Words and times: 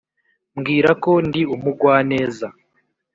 mbwira 0.57 0.89
ko 1.03 1.11
ndi 1.27 1.41
umugwaneza, 1.55 2.47